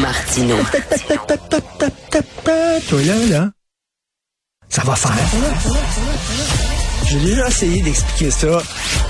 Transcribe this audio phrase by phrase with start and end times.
[0.00, 0.56] Martino.
[2.88, 3.50] Toi là, là,
[4.68, 5.12] ça va faire.
[7.08, 8.58] J'ai déjà essayé d'expliquer ça.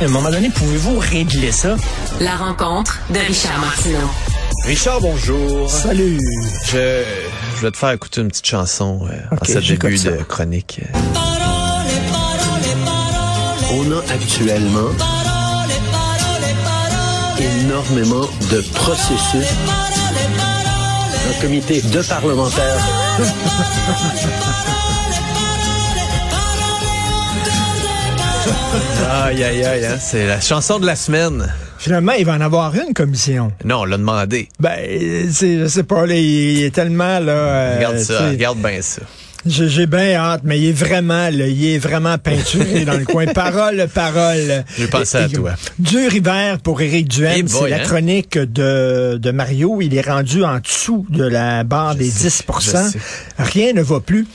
[0.00, 1.76] À un moment donné, pouvez-vous régler ça?
[2.20, 4.10] La rencontre de Richard Martineau.
[4.66, 5.70] Richard, bonjour.
[5.70, 6.18] Salut.
[6.66, 7.04] Je,
[7.56, 10.80] je vais te faire écouter une petite chanson euh, Ok, en ce début de chronique.
[13.74, 14.90] On a actuellement
[17.38, 19.46] énormément de processus.
[21.32, 22.78] Un comité de parlementaires.
[29.10, 31.52] Aïe, aïe, aïe, hein, c'est la chanson de la semaine.
[31.78, 33.52] Finalement, il va en avoir une commission.
[33.64, 34.48] Non, on l'a demandé.
[34.60, 34.78] Ben,
[35.30, 37.32] c'est, je sais pas, là, il est tellement, là...
[37.32, 39.02] euh, Regarde ça, regarde bien ça.
[39.44, 43.26] J'ai, bien hâte, mais il est vraiment, là, il est vraiment peinturé dans le coin.
[43.34, 44.64] Parole, parole.
[44.78, 45.54] J'ai pensé à toi.
[45.78, 47.48] Dur hiver pour Éric Duhem.
[47.48, 47.80] C'est la hein?
[47.80, 49.80] chronique de, de Mario.
[49.80, 52.98] Il est rendu en dessous de la barre des sais, 10 je sais.
[53.38, 54.26] Rien ne va plus.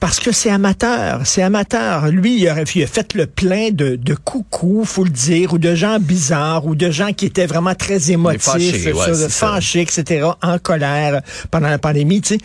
[0.00, 2.08] Parce que c'est amateur, c'est amateur.
[2.08, 5.58] Lui, il a, il a fait le plein de, de coucou, faut le dire, ou
[5.58, 9.82] de gens bizarres, ou de gens qui étaient vraiment très émotifs, fâchés, ouais, ça, fâchés,
[9.82, 12.40] etc., en colère pendant la pandémie, tu sais.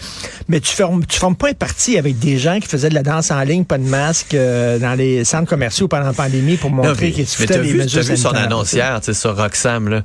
[0.49, 3.03] Mais tu formes, tu formes pas un parti avec des gens qui faisaient de la
[3.03, 6.71] danse en ligne, pas de masque, euh, dans les centres commerciaux pendant la pandémie pour
[6.71, 10.03] montrer qu'ils foutaient les vu, mesures t'as vu son annoncière, tu sais, sur Roxham, là.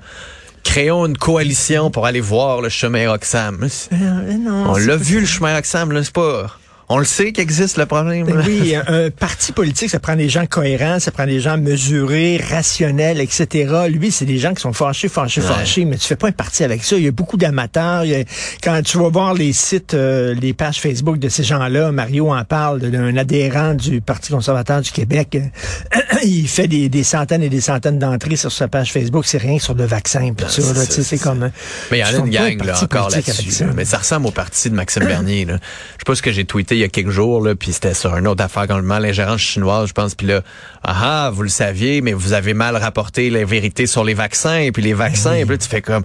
[0.62, 3.66] Créons une coalition pour aller voir le chemin Roxham.
[3.92, 6.46] Euh, non, On l'a vu, le chemin Roxham, là, c'est pas...
[6.92, 8.26] On le sait qu'existe le problème.
[8.28, 8.42] là.
[8.44, 13.20] Oui, un, parti politique, ça prend des gens cohérents, ça prend des gens mesurés, rationnels,
[13.20, 13.72] etc.
[13.88, 15.46] Lui, c'est des gens qui sont fâchés, fâchés, Ouais.
[15.46, 16.96] fâchés, mais tu fais pas un parti avec ça.
[16.96, 18.02] Il y a beaucoup d'amateurs.
[18.62, 22.44] Quand tu vas voir les sites, euh, les pages Facebook de ces gens-là, Mario en
[22.44, 25.36] parle d'un adhérent du Parti conservateur du Québec.
[25.36, 29.26] Euh, il fait des, des centaines et des centaines d'entrées sur sa page Facebook.
[29.26, 30.84] C'est rien sur le vaccin, ça.
[30.84, 31.44] c'est comme...
[31.44, 31.48] euh,
[31.92, 33.64] Mais il y en a une gang là, encore là-dessus.
[33.76, 35.44] Mais ça ressemble au parti de Maxime Bernier.
[35.44, 35.54] Là.
[35.54, 37.94] Je sais pas ce que j'ai tweeté il y a quelques jours, là, puis c'était
[37.94, 40.14] sur une autre affaire complètement l'ingérence chinoise, je pense.
[40.14, 40.42] Puis là,
[40.82, 44.58] ah, ah, vous le saviez, mais vous avez mal rapporté la vérité sur les vaccins,
[44.58, 46.04] et puis les vaccins, et puis là, tu fais comme...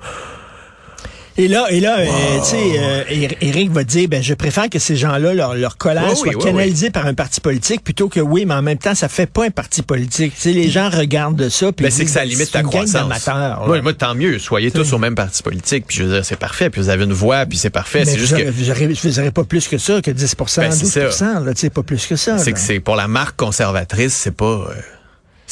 [1.38, 2.06] Et là, et là, euh,
[2.40, 3.04] tu sais, euh,
[3.42, 6.44] Éric va dire, ben, je préfère que ces gens-là, leur, leur colère Oui, soit oui,
[6.44, 9.46] canalisée par un parti politique plutôt que oui, mais en même temps, ça fait pas
[9.46, 10.34] un parti politique.
[10.36, 13.28] Tu sais, les gens regardent ça, puis Ben, c'est que ça limite ta croissance.
[13.68, 14.40] Moi, moi, tant mieux.
[14.40, 15.86] Soyez tous au même parti politique.
[15.88, 16.70] Puis je veux dire, c'est parfait.
[16.70, 18.06] Puis vous avez une voix, puis c'est parfait.
[18.06, 18.50] C'est juste que...
[18.50, 21.40] vous aurez pas plus que ça, que 10 Ben, 12 c'est ça.
[21.42, 22.38] là, tu sais, pas plus que ça.
[22.38, 24.46] C'est que c'est pour la marque conservatrice, c'est pas.
[24.46, 24.74] Euh,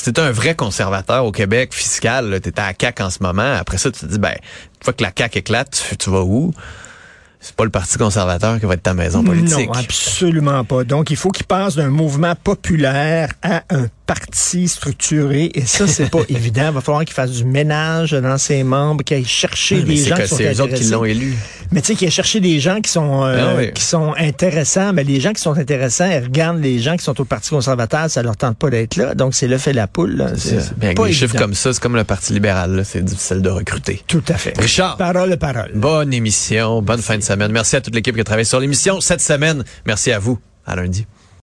[0.04, 3.54] si un vrai conservateur au Québec fiscal, là, t'es à la CAQ en ce moment.
[3.54, 6.24] Après ça, tu te dis, ben, une fois que la CAQ éclate, tu, tu vas
[6.24, 6.54] où?
[7.40, 9.68] C'est pas le Parti conservateur qui va être ta maison politique.
[9.68, 10.86] Non, absolument pas.
[10.86, 15.52] Donc, il faut qu'il passe d'un mouvement populaire à un parti structuré.
[15.54, 16.68] Et ça, c'est pas évident.
[16.70, 19.96] Il va falloir qu'il fasse du ménage dans ses membres, qu'il aille chercher Mais des
[19.98, 21.36] gens que qui sont c'est eux autres qui l'ont élu.
[21.72, 23.72] Mais tu sais, qu'il aille chercher des gens qui sont euh, Ah oui.
[23.74, 24.94] qui sont intéressants.
[24.94, 28.10] Mais les gens qui sont intéressants, ils regardent les gens qui sont au Parti conservateur,
[28.10, 29.16] ça leur tente pas d'être là.
[29.16, 30.34] Donc, c'est le fait la poule.
[30.38, 33.50] C'est- avec pas des chiffres comme ça, c'est comme le Parti libéral, c'est difficile de
[33.50, 34.02] recruter.
[34.08, 34.54] Tout à fait.
[34.60, 34.98] Richard.
[34.98, 35.72] Parole, parole.
[35.76, 37.52] Bonne émission, bonne fin de semaine.
[37.52, 39.64] Merci à toute l'équipe qui a travaillé sur l'émission cette semaine.
[39.86, 40.38] Merci à vous.
[40.66, 41.06] À lundi.